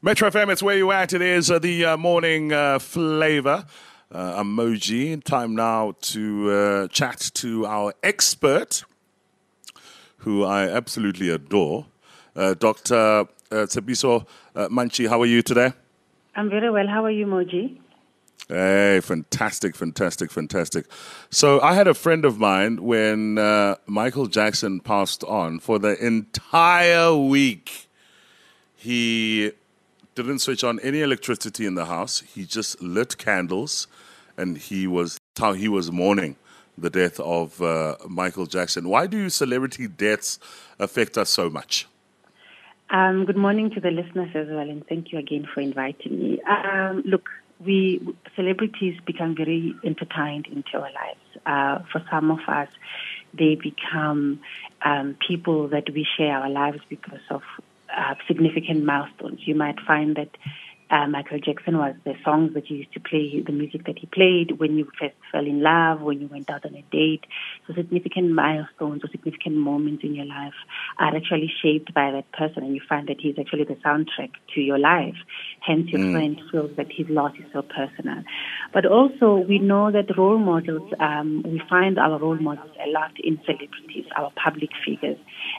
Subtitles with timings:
[0.00, 1.12] Metro FM, it's where you at.
[1.12, 3.66] It is uh, the uh, morning uh, flavor
[4.12, 5.20] uh, emoji.
[5.24, 8.84] Time now to uh, chat to our expert,
[10.18, 11.86] who I absolutely adore,
[12.36, 12.94] uh, Dr.
[12.94, 14.24] Uh, Tshepiso
[14.54, 15.08] uh, Matentjie.
[15.08, 15.72] How are you today?
[16.36, 16.86] I'm very well.
[16.86, 17.80] How are you, Moji?
[18.46, 20.86] Hey, fantastic, fantastic, fantastic.
[21.30, 25.98] So, I had a friend of mine when uh, Michael Jackson passed on for the
[25.98, 27.88] entire week.
[28.76, 29.50] He
[30.24, 32.20] didn't switch on any electricity in the house.
[32.20, 33.86] He just lit candles,
[34.36, 36.36] and he was how he was mourning
[36.76, 38.88] the death of uh, Michael Jackson.
[38.88, 40.38] Why do celebrity deaths
[40.78, 41.86] affect us so much?
[42.90, 46.40] Um, good morning to the listeners as well, and thank you again for inviting me.
[46.42, 47.28] Um, look,
[47.60, 48.00] we
[48.36, 51.20] celebrities become very intertwined into our lives.
[51.44, 52.68] Uh, for some of us,
[53.34, 54.40] they become
[54.84, 57.42] um, people that we share our lives because of
[57.96, 59.40] uh, significant milestones.
[59.44, 60.30] You might find that
[60.90, 64.06] uh, Michael Jackson was the songs that you used to play, the music that he
[64.06, 67.24] played when you first fell in love, when you went out on a date.
[67.66, 70.54] So significant milestones or significant moments in your life
[70.98, 74.60] are actually shaped by that person, and you find that he's actually the soundtrack to
[74.60, 75.16] your life.
[75.60, 76.12] Hence, your mm.
[76.12, 78.22] friend feels that his loss is so personal.
[78.72, 83.12] But also, we know that role models, um, we find our role models a lot
[83.22, 85.18] in celebrities, our public figures.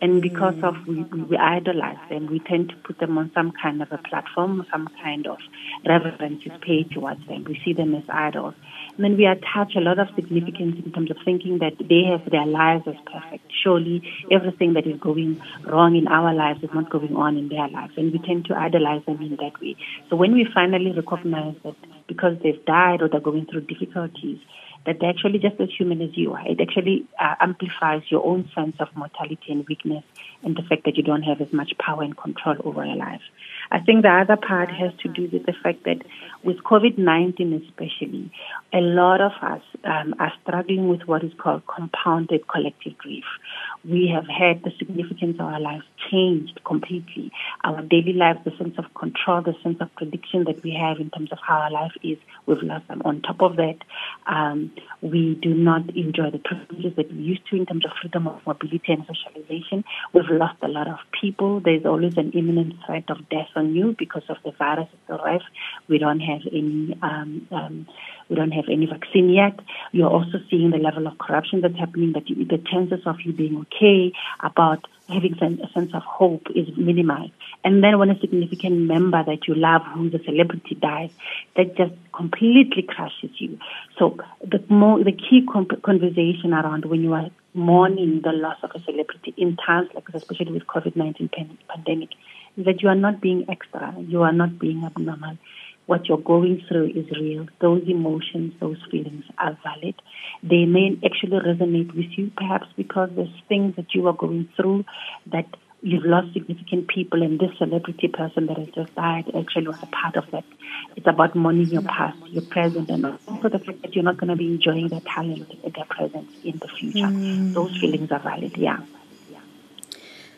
[0.00, 0.64] And because mm.
[0.64, 3.98] of we, we idolize them, we tend to put them on some kind of a
[3.98, 5.38] platform, some kind of
[5.86, 7.44] reverence is paid towards them.
[7.44, 8.54] We see them as idols.
[8.96, 12.30] And then we attach a lot of significance in terms of thinking that they have
[12.30, 13.44] their lives as perfect.
[13.62, 17.68] Surely everything that is going wrong in our lives is not going on in their
[17.68, 17.92] lives.
[17.96, 19.76] And we tend to idolize them in that way.
[20.08, 21.76] So when we finally recognize that
[22.08, 24.38] because they've died or they're going through difficulties,
[24.86, 26.46] that they're actually just as human as you are.
[26.46, 30.04] It actually uh, amplifies your own sense of mortality and weakness
[30.42, 33.20] and the fact that you don't have as much power and control over your life.
[33.70, 36.02] I think the other part has to do with the fact that
[36.42, 38.32] with COVID 19 especially,
[38.72, 43.24] a lot of us um, are struggling with what is called compounded collective grief.
[43.84, 47.32] We have had the significance of our lives changed completely.
[47.64, 51.10] Our daily lives, the sense of control, the sense of prediction that we have in
[51.10, 53.02] terms of how our life is, we've lost them.
[53.04, 53.76] On top of that,
[54.26, 54.70] um,
[55.00, 58.40] we do not enjoy the privileges that we used to in terms of freedom of
[58.46, 59.84] mobility and socialization.
[60.12, 61.60] We've lost a lot of people.
[61.60, 65.42] There's always an imminent threat of death on you because of the virus itself.
[65.88, 67.86] We don't have any um, um,
[68.30, 69.58] we don't have any vaccine yet.
[69.92, 72.12] You're also seeing the level of corruption that's happening.
[72.12, 76.68] That you, the chances of you being okay about having a sense of hope is
[76.76, 77.32] minimized.
[77.64, 81.10] And then when a significant member that you love, who's a celebrity, dies,
[81.56, 83.58] that just completely crushes you.
[83.98, 88.80] So the more the key conversation around when you are mourning the loss of a
[88.84, 92.10] celebrity in times like this, especially with COVID-19 pandemic,
[92.56, 95.36] is that you are not being extra, you are not being abnormal.
[95.90, 97.48] What you're going through is real.
[97.60, 99.96] Those emotions, those feelings are valid.
[100.40, 104.84] They may actually resonate with you, perhaps because there's things that you are going through
[105.32, 105.48] that
[105.82, 109.86] you've lost significant people, and this celebrity person that has just died actually was a
[109.86, 110.44] part of that.
[110.94, 114.28] It's about mourning your past, your present, and also the fact that you're not going
[114.28, 117.08] to be enjoying their talent and their presence in the future.
[117.08, 117.52] Mm.
[117.52, 118.78] Those feelings are valid, yeah.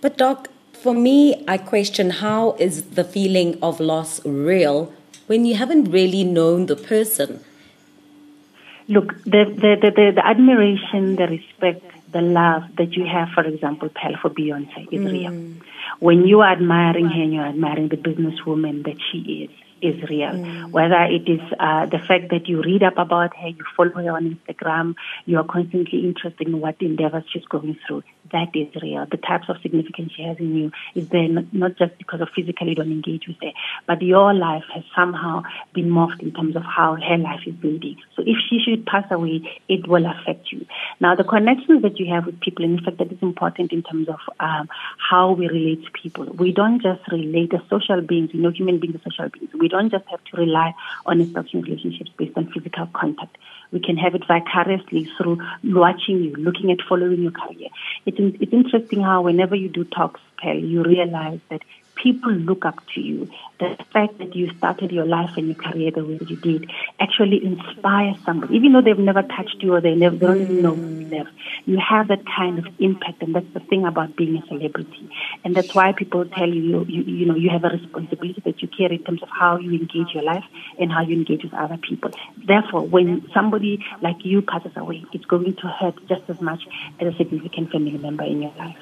[0.00, 4.94] But, Doc, for me, I question how is the feeling of loss real
[5.26, 7.44] when you haven't really known the person?
[8.88, 13.88] Look, the, the, the, the, admiration, the respect, the love that you have, for example,
[14.20, 15.12] for Beyonce is mm.
[15.12, 15.32] real.
[16.00, 19.50] When you are admiring her and you're admiring the businesswoman that she is,
[19.82, 20.30] is real.
[20.30, 20.70] Mm.
[20.70, 24.12] Whether it is uh, the fact that you read up about her, you follow her
[24.12, 24.94] on Instagram,
[25.26, 28.02] you are constantly interested in what endeavors she's going through
[28.32, 29.06] that is real.
[29.10, 32.28] The types of significance she has in you is there not, not just because of
[32.34, 33.52] physically you don't engage with her,
[33.86, 35.42] but your life has somehow
[35.74, 37.96] been morphed in terms of how her life is building.
[38.16, 40.66] So if she should pass away, it will affect you.
[41.00, 43.82] Now, the connections that you have with people, and in fact, that is important in
[43.82, 44.68] terms of um,
[44.98, 46.24] how we relate to people.
[46.24, 49.50] We don't just relate as social beings, you know, human beings are social beings.
[49.54, 50.74] We don't just have to rely
[51.06, 53.36] on establishing relationships based on physical contact.
[53.72, 57.68] We can have it vicariously through watching you, looking at following your career.
[58.06, 61.62] It's, it's interesting how whenever you do talks, Kelly, you realize that
[62.04, 63.28] people look up to you.
[63.58, 66.70] The fact that you started your life and your career the way you did
[67.00, 70.62] actually inspires somebody, even though they've never touched you or they never they don't even
[70.62, 71.26] know you live.
[71.64, 75.08] You have that kind of impact, and that's the thing about being a celebrity.
[75.44, 78.68] And that's why people tell you, you, you know, you have a responsibility that you
[78.68, 80.44] carry in terms of how you engage your life
[80.78, 82.10] and how you engage with other people.
[82.46, 86.60] Therefore, when somebody like you passes away, it's going to hurt just as much
[87.00, 88.76] as a significant family member in your life.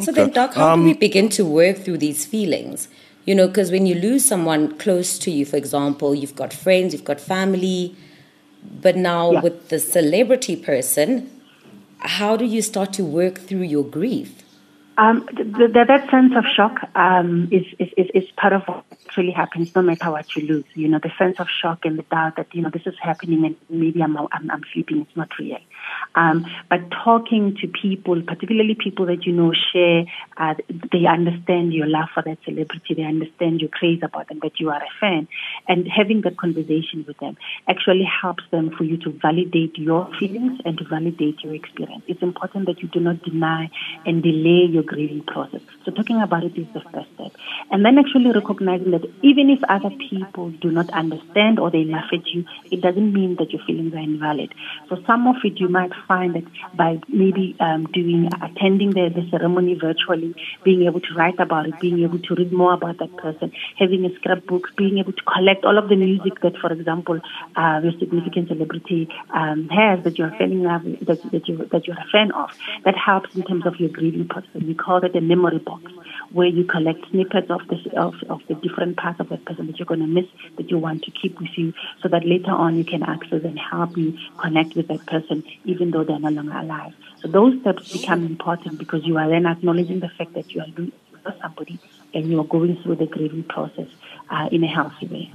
[0.00, 0.24] So okay.
[0.24, 2.88] then, Doc, how um, do we um, begin to work through these feelings?
[3.24, 6.92] You know, because when you lose someone close to you, for example, you've got friends,
[6.92, 7.96] you've got family,
[8.62, 9.40] but now yeah.
[9.40, 11.30] with the celebrity person,
[11.98, 14.42] how do you start to work through your grief?
[14.98, 18.84] Um, that sense of shock um, is, is, is part of what
[19.16, 20.64] really happens no matter what you lose.
[20.74, 23.44] You know, the sense of shock and the doubt that, you know, this is happening
[23.44, 25.58] and maybe I'm, I'm, I'm sleeping, it's not real.
[26.14, 30.04] Um, but talking to people, particularly people that you know share,
[30.38, 30.54] uh,
[30.90, 34.70] they understand your love for that celebrity, they understand your craze about them, that you
[34.70, 35.28] are a fan,
[35.68, 37.36] and having that conversation with them
[37.68, 42.02] actually helps them for you to validate your feelings and to validate your experience.
[42.08, 43.70] It's important that you do not deny
[44.06, 45.60] and delay your grieving process.
[45.84, 47.32] So talking about it is the first step.
[47.70, 52.08] And then actually recognizing that even if other people do not understand or they laugh
[52.12, 54.54] at you, it doesn't mean that your feelings are invalid.
[54.88, 56.44] So some of it you might find that
[56.76, 60.34] by maybe um, doing, attending the, the ceremony virtually,
[60.64, 64.04] being able to write about it, being able to read more about that person, having
[64.04, 67.20] a scrapbook, being able to collect all of the music that, for example,
[67.56, 72.06] uh, your significant celebrity um, has that you're love, that, that, you, that you're a
[72.12, 72.50] fan of,
[72.84, 74.50] that helps in terms of your grieving process.
[74.54, 75.90] We call it a memory box
[76.32, 79.78] where you collect snippets of the, of, of the different parts of that person that
[79.78, 80.26] you're going to miss,
[80.56, 83.58] that you want to keep with you, so that later on you can access and
[83.58, 86.94] help you connect with that person, even though they're no longer alive.
[87.22, 90.66] So those steps become important because you are then acknowledging the fact that you are
[90.66, 90.92] losing
[91.40, 91.78] somebody
[92.14, 93.88] and you are going through the grieving process
[94.30, 95.32] uh, in a healthy way.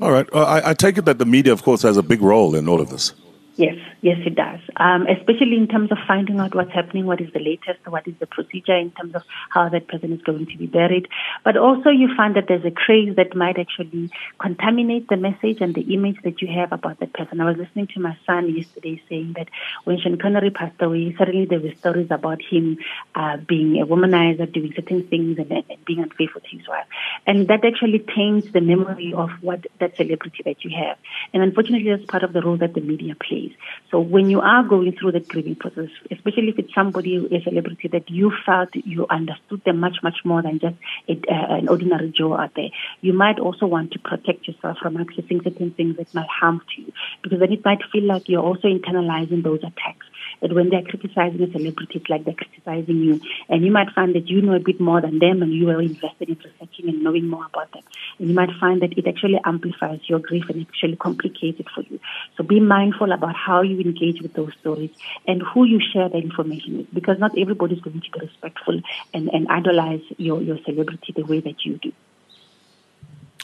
[0.00, 0.26] All right.
[0.32, 2.80] I, I take it that the media, of course, has a big role in all
[2.80, 3.12] of this.
[3.56, 4.60] Yes, yes, it does.
[4.76, 8.14] Um, especially in terms of finding out what's happening, what is the latest, what is
[8.18, 11.08] the procedure in terms of how that person is going to be buried.
[11.44, 14.10] But also, you find that there's a craze that might actually
[14.40, 17.40] contaminate the message and the image that you have about that person.
[17.40, 19.48] I was listening to my son yesterday saying that
[19.84, 22.78] when Sean Connery passed away, suddenly there were stories about him
[23.14, 26.86] uh, being a womanizer, doing certain things, and, and being unfaithful to his wife.
[27.26, 30.96] And that actually taints the memory of what that celebrity that you have.
[31.34, 33.49] And unfortunately, that's part of the role that the media plays.
[33.90, 37.88] So when you are going through the grieving process, especially if it's somebody, a celebrity
[37.88, 40.76] that you felt you understood them much, much more than just
[41.08, 42.70] a, uh, an ordinary Joe out there,
[43.00, 46.82] you might also want to protect yourself from accessing certain things that might harm to
[46.82, 46.92] you,
[47.22, 50.06] because then it might feel like you're also internalizing those attacks
[50.40, 53.20] that when they're criticizing a celebrity, it's like they're criticizing you.
[53.48, 55.80] And you might find that you know a bit more than them and you are
[55.80, 57.82] invested in researching and knowing more about them.
[58.18, 61.82] And you might find that it actually amplifies your grief and actually complicates it for
[61.82, 62.00] you.
[62.40, 64.88] So be mindful about how you engage with those stories
[65.28, 68.80] and who you share the information with because not everybody is going to be respectful
[69.12, 71.92] and, and idolize your, your celebrity the way that you do.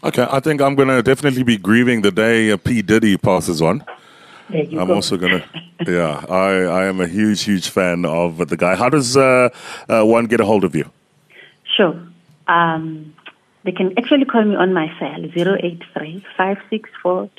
[0.03, 2.81] Okay, I think I'm going to definitely be grieving the day P.
[2.81, 3.85] Diddy passes on.
[4.49, 4.95] I'm go.
[4.95, 5.45] also gonna,
[5.87, 8.77] yeah, I, I am a huge, huge fan of the guy.
[8.77, 9.51] How does uh,
[9.91, 10.91] uh, one get a hold of you?
[11.65, 12.01] Sure.
[12.47, 13.15] Um,
[13.67, 17.31] they can actually call me on my cell, 083 564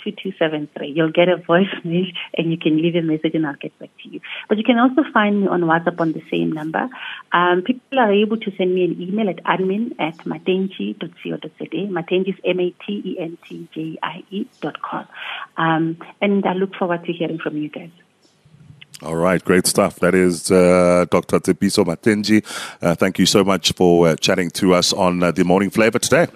[0.84, 3.90] You'll get a voice voicemail and you can leave a message and I'll get back
[4.04, 4.20] to you.
[4.50, 6.90] But you can also find me on WhatsApp on the same number.
[7.32, 11.88] Um, people are able to send me an email at admin at matentjie.co.za.
[11.98, 12.88] Matentjie is M-A-T-E-N-T-J-I-E
[14.62, 15.08] dot com.
[15.58, 17.92] Um, and I look forward to hearing from you guys.
[19.04, 20.00] All right, great stuff.
[20.00, 21.40] That is uh, Dr.
[21.40, 22.44] Tshepiso Matentjie.
[22.82, 26.00] Uh, thank you so much for uh, chatting to us on uh, the Morning Flavor
[26.00, 26.28] today.